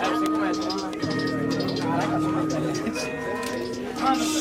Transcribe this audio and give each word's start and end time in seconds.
Así 0.00 0.24
como 0.24 0.38
pues. 0.38 0.58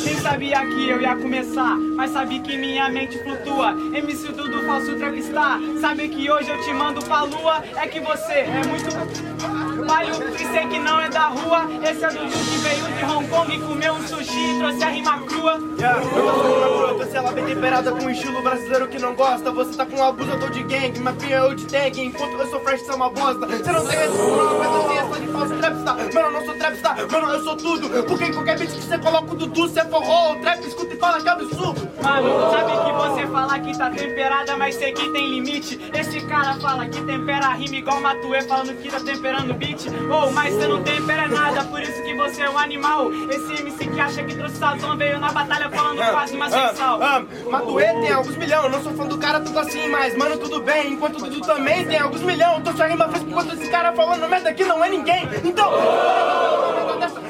Nem 0.05 0.17
sabia 0.19 0.65
que 0.65 0.89
eu 0.89 1.01
ia 1.01 1.15
começar, 1.17 1.75
mas 1.75 2.11
sabe 2.11 2.39
que 2.39 2.57
minha 2.57 2.89
mente 2.89 3.17
flutua. 3.19 3.71
MC 3.93 4.31
Dudu 4.31 4.63
falso 4.65 4.95
trapstar, 4.95 5.59
sabe 5.81 6.07
que 6.07 6.31
hoje 6.31 6.49
eu 6.49 6.61
te 6.61 6.73
mando 6.73 7.01
pra 7.03 7.23
lua. 7.23 7.61
É 7.75 7.87
que 7.87 7.99
você 7.99 8.33
é 8.33 8.61
muito 8.67 9.85
palho 9.85 10.13
e 10.33 10.37
sei 10.37 10.67
que 10.67 10.79
não 10.79 10.99
é 10.99 11.09
da 11.09 11.27
rua. 11.27 11.67
Esse 11.83 12.05
é 12.05 12.09
Dudu 12.09 12.31
que 12.31 12.57
veio 12.57 12.85
de 12.85 13.05
Hong 13.05 13.27
Kong 13.27 13.53
e 13.53 13.59
comeu 13.59 13.93
um 13.93 14.07
sushi 14.07 14.55
e 14.55 14.59
trouxe 14.59 14.83
a 14.83 14.89
rima 14.89 15.19
crua. 15.23 15.59
Yeah, 15.77 16.01
eu 16.03 16.09
tô 16.09 16.19
com 16.19 16.47
uma 16.47 16.67
crua, 16.67 16.93
você 16.93 17.17
ela 17.17 17.31
bem 17.31 17.45
temperada 17.45 17.91
com 17.91 18.05
um 18.05 18.09
estilo 18.09 18.41
brasileiro 18.41 18.87
que 18.87 18.99
não 18.99 19.13
gosta. 19.13 19.51
Você 19.51 19.75
tá 19.75 19.85
com 19.85 19.97
um 19.97 20.03
abusador 20.03 20.49
de 20.51 20.63
gang, 20.63 20.97
mas 20.99 21.15
pia 21.17 21.37
eu 21.37 21.53
de 21.53 21.65
tag. 21.65 22.01
Enquanto 22.01 22.33
eu 22.33 22.47
sou 22.47 22.59
fresh, 22.61 22.81
você 22.81 22.91
é 22.91 22.95
uma 22.95 23.09
bosta. 23.09 23.45
Você 23.45 23.71
não 23.71 23.85
tem 23.85 23.99
esse 23.99 24.17
problema, 24.17 24.53
mas 24.59 24.73
eu 24.73 24.83
tenho 24.83 24.99
essa 24.99 25.19
de 25.19 25.27
falso 25.27 25.55
trapstar. 25.55 25.95
Mano, 25.97 26.27
eu 26.27 26.31
não 26.31 26.45
sou 26.45 26.53
trapstar, 26.55 27.11
mano, 27.11 27.33
eu 27.33 27.43
sou 27.43 27.57
tudo. 27.57 28.03
Porque 28.03 28.23
em 28.25 28.33
qualquer 28.33 28.57
beat 28.57 28.71
que 28.71 28.81
você 28.81 28.97
coloca 28.97 29.33
o 29.33 29.35
você 29.55 29.79
é 29.79 29.85
forró, 29.85 30.29
ou 30.29 30.35
trap, 30.37 30.65
escuta 30.65 30.93
e 30.93 30.97
fala 30.97 31.21
que 31.21 31.27
é 31.27 31.31
absurdo. 31.31 31.89
Mano, 32.01 32.51
sabe 32.51 32.71
que 32.71 32.91
você 32.91 33.27
fala 33.27 33.59
que 33.59 33.77
tá 33.77 33.89
temperada, 33.89 34.57
mas 34.57 34.75
sei 34.75 34.93
que 34.93 35.09
tem 35.09 35.29
limite. 35.29 35.79
Esse 35.93 36.21
cara 36.21 36.55
fala 36.55 36.85
que 36.87 37.01
tempera 37.01 37.47
a 37.47 37.53
rima 37.53 37.75
igual 37.75 38.01
Matuê 38.01 38.41
falando 38.41 38.75
que 38.81 38.89
tá 38.89 38.99
temperando 38.99 39.53
beat. 39.53 39.87
Oh, 40.09 40.31
mas 40.31 40.53
você 40.53 40.67
não 40.67 40.81
tempera 40.83 41.27
nada, 41.27 41.63
por 41.65 41.81
isso 41.81 42.01
que 42.03 42.13
você 42.15 42.43
é 42.43 42.49
um 42.49 42.57
animal. 42.57 43.11
Esse 43.11 43.61
MC 43.61 43.87
que 43.87 43.99
acha 43.99 44.23
que 44.23 44.35
trouxe 44.35 44.55
sazão 44.55 44.97
veio 44.97 45.19
na 45.19 45.31
batalha 45.31 45.69
falando 45.69 45.97
quase 45.97 46.35
uma 46.35 46.49
sensal. 46.49 47.01
Ah, 47.01 47.21
ah, 47.21 47.49
Matuê 47.49 47.85
tem 47.85 48.11
alguns 48.11 48.35
milhão, 48.37 48.63
eu 48.63 48.69
não 48.69 48.83
sou 48.83 48.93
fã 48.93 49.05
do 49.05 49.17
cara 49.17 49.39
tanto 49.39 49.57
assim, 49.59 49.89
mas 49.89 50.15
mano, 50.15 50.37
tudo 50.37 50.61
bem. 50.61 50.93
Enquanto 50.93 51.17
o 51.17 51.29
Dudu 51.29 51.41
também 51.41 51.85
tem 51.85 51.99
alguns 51.99 52.21
milhão, 52.21 52.61
tô 52.61 52.71
só 52.73 52.85
rima 52.85 53.07
fresca 53.09 53.29
enquanto 53.29 53.53
esse 53.53 53.69
cara 53.69 53.91
falando 53.93 54.27
merda 54.29 54.49
aqui 54.49 54.63
não 54.63 54.83
é 54.83 54.89
ninguém. 54.89 55.27
Então, 55.43 55.71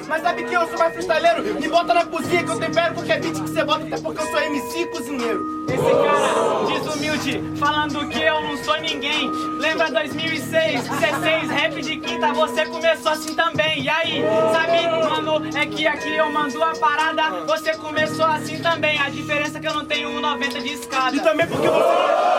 mas 0.10 0.24
sabe 0.24 0.44
que 0.44 0.54
eu 0.54 0.68
sou 0.68 0.80
mais 0.80 0.92
freestyleiro? 0.92 1.44
Me 1.44 1.68
bota 1.70 1.94
na 1.94 2.06
cozinha 2.06 2.44
que 2.44 2.50
eu 2.50 2.60
tempero 2.60 2.96
qualquer 2.96 3.22
beat 3.22 3.36
que 3.36 3.42
você 3.42 3.64
bota, 3.64 3.86
até 3.86 3.98
porque 3.98 4.22
eu 4.22 4.28
sou 4.28 4.40
MC 4.40 4.86
cozinheiro. 4.88 5.60
Esse 5.68 5.78
cara 5.78 6.66
desumilde, 6.66 7.58
falando 7.60 8.10
que 8.10 8.20
eu 8.20 8.42
não 8.42 8.58
sou 8.58 8.82
ninguém. 8.82 9.30
Lembra 9.60 9.92
2006, 9.92 10.90
16, 10.90 11.50
rap 11.52 11.82
de 11.82 11.98
quinta, 11.98 12.33
você 12.33 12.66
começou 12.66 13.11
assim 13.11 13.36
também. 13.36 13.83
E 13.83 13.89
aí, 13.89 14.23
sabe, 14.52 14.88
mano, 15.08 15.48
é 15.56 15.66
que 15.67 15.86
aqui 15.86 16.16
eu 16.16 16.32
mando 16.32 16.64
a 16.64 16.73
parada, 16.76 17.45
você 17.45 17.76
começou 17.76 18.26
assim 18.26 18.60
também. 18.60 19.00
A 19.00 19.10
diferença 19.10 19.60
é 19.60 19.62
que 19.62 19.67
eu 19.67 19.76
não 19.76 19.86
tenho 19.86 20.10
1,90 20.10 20.62
de 20.64 20.73
escada. 20.73 21.16
E 21.16 21.20
também 21.20 21.45
porque 21.45 21.67
você. 21.67 22.39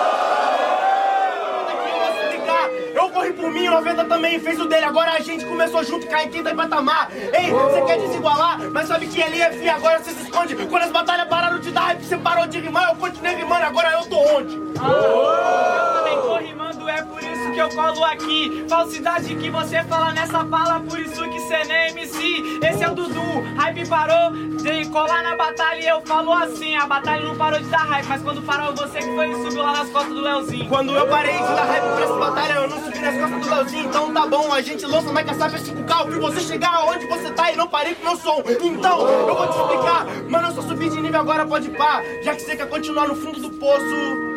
Eu 3.20 3.26
corri 3.26 3.32
por 3.34 3.50
mim, 3.50 3.68
o 3.68 3.72
90 3.72 4.04
também 4.06 4.40
fez 4.40 4.58
o 4.58 4.64
dele. 4.66 4.86
Agora 4.86 5.12
a 5.12 5.20
gente 5.20 5.44
começou 5.44 5.84
junto, 5.84 6.06
cai 6.06 6.24
em 6.24 6.30
quinta 6.30 6.50
e 6.50 6.54
patamar. 6.54 7.10
Ei, 7.12 7.50
você 7.50 7.82
quer 7.82 7.98
desigualar, 7.98 8.58
mas 8.70 8.88
sabe 8.88 9.06
que 9.08 9.22
ali 9.22 9.42
é 9.42 9.50
fim, 9.52 9.68
agora 9.68 9.98
você 9.98 10.10
se 10.12 10.22
esconde. 10.22 10.56
Quando 10.56 10.84
as 10.84 10.90
batalhas 10.90 11.28
pararam 11.28 11.58
de 11.58 11.70
dar 11.70 11.82
hype, 11.82 12.02
você 12.02 12.16
parou 12.16 12.46
de 12.46 12.58
rimar, 12.58 12.88
eu 12.88 12.96
continuei 12.96 13.34
rimando, 13.34 13.64
agora 13.64 13.92
eu 13.92 14.08
tô 14.08 14.16
onde? 14.16 14.54
Eu 14.56 15.94
também 15.98 16.20
tô 16.22 16.36
rimando, 16.36 16.88
é 16.88 17.02
por 17.02 17.22
isso 17.22 17.29
que 17.50 17.58
eu 17.58 17.68
colo 17.70 18.04
aqui. 18.04 18.64
Falsidade 18.68 19.34
que 19.34 19.50
você 19.50 19.82
fala 19.84 20.12
nessa 20.12 20.44
fala, 20.44 20.80
por 20.80 20.98
isso 20.98 21.22
que 21.28 21.40
cê 21.40 21.64
nem 21.64 21.90
MC. 21.90 22.60
Esse 22.62 22.84
é 22.84 22.90
o 22.90 22.94
Dudu, 22.94 23.20
hype 23.56 23.88
parou 23.88 24.32
de 24.32 24.86
colar 24.90 25.22
na 25.22 25.36
batalha 25.36 25.80
e 25.80 25.86
eu 25.86 26.00
falo 26.02 26.32
assim. 26.32 26.74
A 26.76 26.86
batalha 26.86 27.24
não 27.24 27.36
parou 27.36 27.58
de 27.58 27.68
dar 27.68 27.78
hype, 27.78 28.06
mas 28.06 28.22
quando 28.22 28.42
parou 28.42 28.74
você 28.74 28.98
que 28.98 29.14
foi 29.14 29.30
e 29.30 29.34
subiu 29.34 29.62
lá 29.62 29.72
nas 29.72 29.90
costas 29.90 30.14
do 30.14 30.20
Leozinho. 30.20 30.68
Quando 30.68 30.94
eu 30.94 31.06
parei 31.08 31.34
de 31.34 31.38
dar 31.38 31.64
hype 31.64 31.82
pra 31.82 32.04
essa 32.04 32.14
batalha, 32.14 32.52
eu 32.52 32.68
não 32.68 32.84
subi 32.84 32.98
nas 32.98 33.16
costas 33.16 33.40
do 33.40 33.54
Leozinho. 33.54 33.84
Então 33.86 34.14
tá 34.14 34.26
bom, 34.26 34.52
a 34.52 34.62
gente 34.62 34.86
lança 34.86 35.12
Mike 35.12 35.34
Sap 35.34 35.52
5K. 35.52 36.00
Eu 36.00 36.12
vi 36.12 36.18
você 36.18 36.40
chegar 36.40 36.74
aonde 36.74 37.06
você 37.06 37.30
tá 37.30 37.52
e 37.52 37.56
não 37.56 37.68
parei 37.68 37.94
com 37.94 38.04
meu 38.04 38.16
som. 38.16 38.42
Então, 38.62 39.08
eu 39.08 39.34
vou 39.34 39.46
te 39.48 39.56
explicar. 39.58 40.06
Mano, 40.28 40.48
eu 40.48 40.54
só 40.54 40.62
subi 40.62 40.88
de 40.88 41.00
nível 41.00 41.20
agora, 41.20 41.46
pode 41.46 41.68
pá. 41.70 42.02
Já 42.22 42.34
que 42.34 42.42
você 42.42 42.56
quer 42.56 42.68
continuar 42.68 43.08
no 43.08 43.16
fundo 43.16 43.40
do 43.40 43.50
poço. 43.50 44.29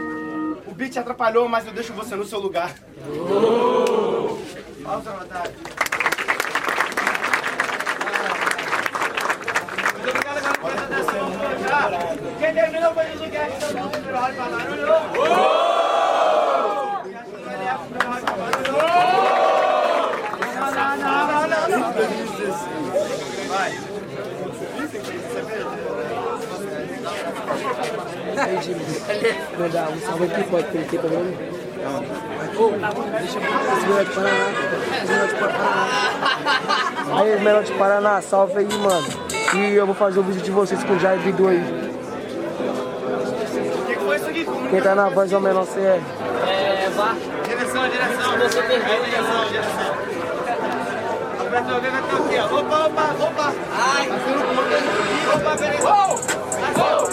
O 0.83 0.85
beat 0.85 0.97
atrapalhou, 0.97 1.47
mas 1.47 1.65
eu 1.65 1.71
deixo 1.71 1.93
você 1.93 2.13
no 2.13 2.25
seu 2.25 2.39
lugar. 2.39 2.75
Pausa, 4.83 5.11
batalha. 5.11 5.53
Quem 12.37 12.53
terminou 12.53 12.93
foi 12.93 13.05
o 13.05 13.23
lugar 13.23 13.49
que 13.49 13.59
todo 13.61 13.77
mundo 13.77 13.97
virou 14.01 15.72
pra 28.71 29.13
barulho. 29.13 29.35
Mandar 29.59 29.89
um 29.89 29.99
salve 29.99 30.25
aqui, 30.25 30.43
pode 30.49 30.67
ter 30.67 30.79
aqui 30.79 30.97
também. 30.97 31.37
Ô, 32.55 32.69
deixa 33.19 33.37
eu 33.37 33.41
ver 33.41 33.51
esse 33.73 33.85
melhor 33.87 34.05
de 34.05 34.11
Paraná. 34.11 34.47
Esse 34.95 35.11
melhor 35.11 35.27
de 35.27 35.35
Paraná. 35.35 35.87
Aí, 37.19 37.39
melhor 37.39 37.63
de 37.63 37.73
Paraná, 37.73 38.21
salve 38.21 38.59
aí, 38.59 38.67
mano. 38.77 39.07
E 39.55 39.75
eu 39.75 39.85
vou 39.85 39.95
fazer 39.95 40.19
o 40.19 40.23
vídeo 40.23 40.41
de 40.41 40.51
vocês 40.51 40.83
com 40.83 40.93
o 40.93 40.99
Jair 40.99 41.19
Bidu 41.19 41.47
aí. 41.47 41.59
O 43.81 43.85
que 43.85 43.95
que 43.95 44.03
foi 44.03 44.15
isso 44.15 44.27
aqui? 44.27 44.47
Quem 44.69 44.81
tá 44.81 44.95
na 44.95 45.09
voz 45.09 45.31
é 45.31 45.37
o 45.37 45.41
menor 45.41 45.65
CR. 45.65 46.01
É, 46.47 46.89
vá. 46.95 47.15
Direção, 47.43 47.87
direção. 47.89 48.37
Você 48.39 48.61
termina. 48.63 49.05
Direção, 49.05 49.45
direção. 49.49 50.13
Vai 51.51 51.63
ter 51.63 51.71
alguém, 51.71 51.91
vai 51.91 52.01
ter 52.01 52.15
aqui, 52.15 52.37
ó. 52.39 52.59
Opa, 52.59 52.85
opa, 52.87 53.15
opa. 53.19 53.53
Ai. 53.77 54.09
Opa, 55.35 55.55
beleza. 55.55 55.83
Geral, 56.75 57.12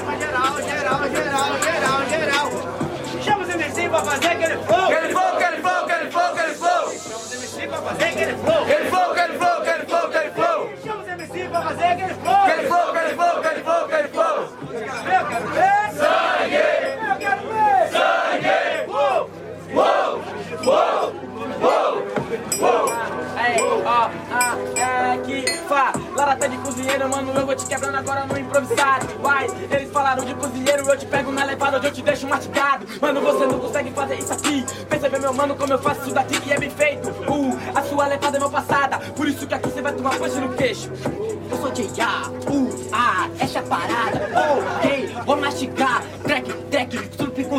Cozinheiro, 26.91 27.09
mano, 27.09 27.39
eu 27.39 27.45
vou 27.45 27.55
te 27.55 27.65
quebrando 27.65 27.95
agora 27.95 28.25
no 28.25 28.37
improvisado. 28.37 29.07
Vai, 29.21 29.47
eles 29.71 29.89
falaram 29.91 30.25
de 30.25 30.35
cozinheiro, 30.35 30.89
eu 30.89 30.97
te 30.97 31.05
pego 31.05 31.31
na 31.31 31.45
levada, 31.45 31.77
hoje 31.77 31.87
eu 31.87 31.93
te 31.93 32.01
deixo 32.01 32.27
mastigado 32.27 32.85
Mano, 32.99 33.21
você 33.21 33.45
não 33.45 33.59
consegue 33.59 33.91
fazer 33.91 34.15
isso 34.15 34.33
aqui. 34.33 34.65
Percebe, 34.89 35.19
meu 35.19 35.33
mano, 35.33 35.55
como 35.55 35.71
eu 35.71 35.79
faço 35.79 36.01
isso 36.01 36.13
daqui 36.13 36.41
que 36.41 36.51
é 36.51 36.59
bem 36.59 36.69
feito? 36.69 37.07
Uh, 37.09 37.57
a 37.73 37.81
sua 37.83 38.07
levada 38.07 38.35
é 38.35 38.39
meu 38.39 38.49
passada 38.49 38.97
Por 39.15 39.25
isso 39.25 39.47
que 39.47 39.53
aqui 39.53 39.69
você 39.69 39.81
vai 39.81 39.93
tomar 39.93 40.17
punch 40.17 40.35
no 40.35 40.53
queixo. 40.53 40.91
Eu 41.49 41.57
sou 41.57 41.71
J.A., 41.71 42.29
uh, 42.49 42.89
ah, 42.91 43.29
essa 43.39 43.59
é 43.59 43.61
a 43.61 43.65
parada. 43.65 44.29
Oh, 44.35 44.87
ei, 44.87 45.07
vou 45.25 45.37
mastigar. 45.37 46.03
Track, 46.23 46.53
track, 46.69 46.97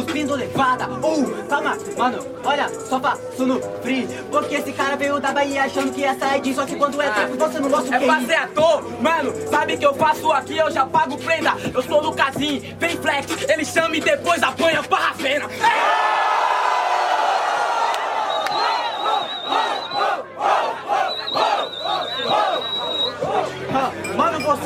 cuspindo 0.03 0.35
levada 0.35 0.87
Uh, 1.03 1.47
calma, 1.49 1.77
Mano, 1.97 2.27
olha, 2.45 2.69
só 2.69 3.01
faço 3.01 3.47
no 3.47 3.61
free. 3.83 4.07
Porque 4.31 4.57
esse 4.57 4.73
cara 4.73 4.97
veio 4.97 5.21
da 5.21 5.33
Bahia 5.33 5.65
achando 5.65 5.93
que 5.93 6.05
essa 6.05 6.27
é 6.27 6.39
de 6.39 6.55
só 6.55 6.67
que 6.67 6.77
quando 6.77 7.01
é 7.01 7.11
tempo 7.11 7.37
você 7.37 7.61
não 7.61 7.69
gosta 7.69 7.91
o 7.91 7.95
É 7.95 8.01
pra 8.01 8.21
ser 8.21 8.35
ator, 8.35 9.03
mano, 9.03 9.33
sabe 9.51 9.77
que 9.77 9.87
eu 9.87 9.95
faço 9.95 10.31
aqui, 10.33 10.59
eu 10.59 10.71
já 10.71 10.87
pago 10.87 11.17
prenda. 11.19 11.55
Eu 11.73 11.83
sou 11.83 12.03
Lucasinho, 12.03 12.77
vem 12.79 12.97
flex, 12.97 13.27
ele 13.49 13.65
chama 13.65 13.97
e 13.97 14.01
depois 14.01 14.43
apanha 14.43 14.83
pra 14.83 14.99
Ravena. 14.99 15.49
Ah, 15.63 16.22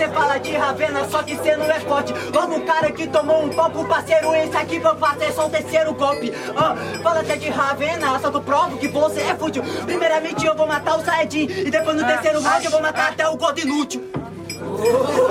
Você 0.06 0.12
fala 0.12 0.38
de 0.38 0.53
Ravena, 0.53 1.05
só 1.11 1.20
que 1.25 1.37
cê 1.38 1.56
não 1.56 1.67
é 1.67 1.81
forte. 1.81 2.14
Logo 2.32 2.55
o 2.55 2.61
cara 2.64 2.93
que 2.93 3.08
tomou 3.08 3.43
um 3.43 3.49
copo, 3.53 3.85
parceiro, 3.87 4.32
esse 4.37 4.56
aqui 4.56 4.79
vai 4.79 4.94
fazer 4.94 5.32
só 5.32 5.47
o 5.47 5.50
terceiro 5.50 5.93
golpe. 5.94 6.32
Ah, 6.56 6.76
fala 7.03 7.20
até 7.20 7.35
de 7.35 7.49
Ravena, 7.49 8.17
só 8.20 8.31
que 8.31 8.37
eu 8.37 8.41
provo 8.41 8.76
que 8.76 8.87
você 8.87 9.20
é 9.23 9.35
fútil. 9.35 9.64
Primeiramente 9.85 10.47
eu 10.47 10.55
vou 10.55 10.69
matar 10.69 10.97
o 10.97 11.05
Saiyajin, 11.05 11.49
e 11.49 11.70
depois 11.73 11.97
no 11.97 12.06
terceiro 12.06 12.41
round 12.41 12.64
eu 12.64 12.70
vou 12.70 12.81
matar 12.81 13.08
até 13.08 13.29
o 13.29 13.37
gordo 13.37 13.58
inútil. 13.58 14.08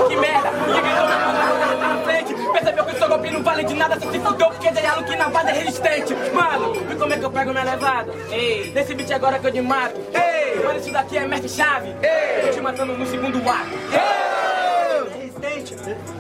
Que 0.09 0.15
merda, 0.17 0.51
ninguém 0.51 0.81
gritou 0.81 1.07
na 1.07 1.19
mão, 1.19 1.79
tá 1.79 1.87
na 1.87 1.97
frente. 2.03 2.35
Percebeu 2.51 2.85
que 2.85 2.97
seu 2.97 3.07
golpe 3.07 3.31
não 3.31 3.43
vale 3.43 3.63
de 3.63 3.73
nada, 3.75 3.95
você 3.95 4.11
se 4.11 4.19
fudeu 4.19 4.47
porque 4.49 4.73
já 4.73 5.03
que 5.03 5.15
na 5.15 5.29
base 5.29 5.49
é 5.51 5.53
resistente. 5.53 6.13
Mano, 6.33 6.73
viu 6.73 6.97
como 6.97 7.13
é 7.13 7.17
que 7.17 7.23
eu 7.23 7.31
pego 7.31 7.51
minha 7.51 7.63
levada? 7.63 8.11
Ei, 8.29 8.71
nesse 8.75 8.93
beat 8.93 9.09
agora 9.11 9.39
que 9.39 9.47
eu 9.47 9.53
te 9.53 9.61
mato. 9.61 9.95
Ei, 10.13 10.61
mano, 10.61 10.79
isso 10.79 10.91
daqui 10.91 11.17
é 11.17 11.25
mestre 11.25 11.47
chave. 11.47 11.95
Ei, 12.03 12.47
tô 12.47 12.53
te 12.55 12.61
matando 12.61 12.97
no 12.97 13.05
segundo 13.05 13.37
ato. 13.49 13.69
Resistente. 13.89 14.34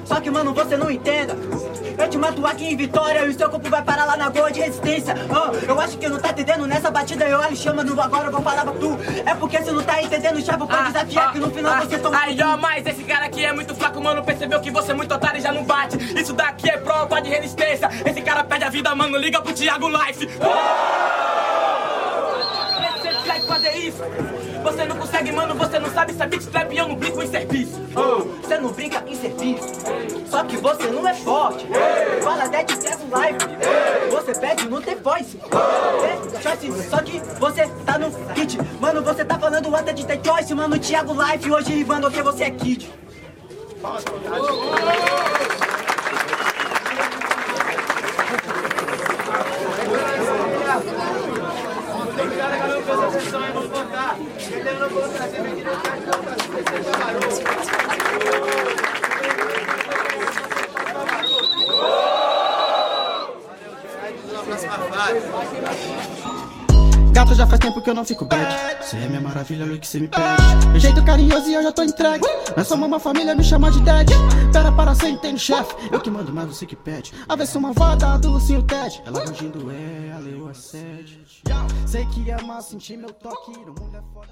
Só 0.05 0.19
que, 0.19 0.29
mano, 0.29 0.53
você 0.53 0.77
não 0.77 0.91
entenda. 0.91 1.35
Eu 1.97 2.09
te 2.09 2.17
mato 2.17 2.45
aqui 2.45 2.65
em 2.65 2.75
Vitória 2.75 3.25
e 3.25 3.29
o 3.29 3.33
seu 3.33 3.49
corpo 3.49 3.69
vai 3.69 3.81
parar 3.81 4.05
lá 4.05 4.17
na 4.17 4.29
Goa 4.29 4.51
de 4.51 4.59
resistência. 4.59 5.15
Ah, 5.29 5.51
eu 5.67 5.79
acho 5.79 5.97
que 5.97 6.09
não 6.09 6.19
tá 6.19 6.29
entendendo 6.29 6.67
nessa 6.67 6.91
batida. 6.91 7.25
Eu 7.25 7.39
olho 7.39 7.55
chama 7.55 7.83
no 7.83 7.99
agora, 7.99 8.27
eu 8.27 8.31
vou 8.31 8.41
falar 8.41 8.63
pra 8.63 8.73
tu. 8.73 8.97
É 9.25 9.33
porque 9.33 9.57
você 9.57 9.71
não 9.71 9.83
tá 9.83 10.01
entendendo, 10.01 10.41
chave, 10.41 10.61
eu 10.63 10.67
vou 10.67 10.83
desafiar 10.83 11.31
que 11.31 11.39
no 11.39 11.49
final 11.51 11.79
você 11.79 11.97
toma. 11.97 12.19
Aí, 12.19 12.37
ó, 12.41 12.57
mas 12.57 12.85
esse 12.85 13.03
cara 13.03 13.25
aqui 13.25 13.45
é 13.45 13.53
muito 13.53 13.73
fraco, 13.75 14.01
mano. 14.01 14.23
Percebeu 14.23 14.59
que 14.59 14.71
você 14.71 14.91
é 14.91 14.93
muito 14.93 15.13
otário 15.13 15.39
e 15.39 15.41
já 15.41 15.51
não 15.51 15.63
bate. 15.63 15.97
Isso 16.19 16.33
daqui 16.33 16.69
é 16.69 16.77
prova 16.77 17.21
de 17.21 17.29
resistência. 17.29 17.89
Esse 18.05 18.21
cara 18.21 18.43
perde 18.43 18.65
a 18.65 18.69
vida, 18.69 18.93
mano. 18.93 19.17
Liga 19.17 19.41
pro 19.41 19.53
Thiago 19.53 19.87
Life. 19.87 20.27
Consegue 20.27 21.34
fazer 23.45 23.71
isso? 23.77 23.97
Você 24.63 24.85
não 24.85 24.97
consegue, 24.97 25.31
mano, 25.31 25.55
você 25.55 25.79
não 25.79 25.89
sabe, 25.91 26.13
sabe 26.13 26.37
beat 26.37 26.51
trap 26.51 26.73
e 26.73 26.77
eu 26.77 26.87
não 26.87 26.95
brinco 26.95 27.21
em 27.21 27.27
serviço. 27.27 27.81
Você 28.41 28.57
não 28.57 28.71
brinca 28.71 29.03
em 29.07 29.15
serviço. 29.15 29.63
Só 30.29 30.43
que 30.43 30.57
você 30.57 30.87
não 30.87 31.07
é 31.07 31.13
forte. 31.13 31.67
Fala 32.23 32.47
Dead 32.47 32.69
Stress 32.71 32.99
Live. 33.09 33.37
Você 34.11 34.39
pede 34.39 34.69
não 34.69 34.81
tem 34.81 34.95
voice. 34.95 35.39
Choice, 36.41 36.89
Só 36.89 36.97
que 36.97 37.19
você 37.39 37.67
tá 37.85 37.97
no 37.97 38.11
kit. 38.33 38.57
Mano, 38.79 39.01
você 39.01 39.23
tá 39.23 39.37
falando 39.39 39.75
até 39.75 39.93
de 39.93 40.05
ter 40.05 40.19
choice. 40.23 40.53
Mano, 40.53 40.77
Thiago 40.79 41.13
Life 41.13 41.51
hoje 41.51 41.73
rivando 41.73 42.11
que 42.11 42.21
você 42.21 42.45
é 42.45 42.51
kid. 42.51 42.91
Gato, 67.15 67.33
já 67.33 67.47
faz 67.47 67.61
tempo 67.61 67.81
que 67.81 67.89
eu 67.89 67.93
não 67.93 68.03
fico 68.03 68.25
bad. 68.25 68.83
Cê 68.83 68.97
é 68.97 69.07
minha 69.07 69.21
maravilha, 69.21 69.63
olha 69.63 69.75
o 69.75 69.79
que 69.79 69.87
cê 69.87 70.01
me 70.01 70.09
pede. 70.09 70.67
Meu 70.67 70.79
jeito 70.81 71.01
carinhoso 71.05 71.49
e 71.49 71.53
eu 71.53 71.63
já 71.63 71.71
tô 71.71 71.81
entregue. 71.81 72.25
Nós 72.57 72.67
somos 72.67 72.85
uma 72.85 72.99
família, 72.99 73.33
me 73.33 73.41
chama 73.41 73.71
de 73.71 73.81
dad. 73.83 74.09
Pera 74.51 74.69
para 74.69 74.93
cê 74.93 75.07
entende, 75.07 75.39
chefe. 75.39 75.73
Eu 75.89 76.01
que 76.01 76.09
mando, 76.09 76.33
mas 76.33 76.45
você 76.45 76.65
que 76.65 76.75
pede. 76.75 77.13
A 77.29 77.45
se 77.45 77.57
uma 77.57 77.71
vada 77.71 78.17
do 78.17 78.31
Lucinho 78.31 78.63
Ted. 78.63 79.01
Ela 79.05 79.23
rangindo 79.23 79.71
é, 79.71 80.11
a 80.11 80.53
sede. 80.53 81.23
Sei 81.87 82.05
que 82.07 82.29
ama 82.31 82.61
sentir 82.61 82.97
meu 82.97 83.13
toque. 83.13 83.51
No 83.59 83.67
mundo 83.67 83.95
é 83.95 84.01
foda. 84.13 84.27